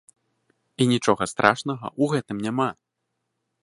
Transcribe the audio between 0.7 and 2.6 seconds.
І нічога страшнага ў гэтым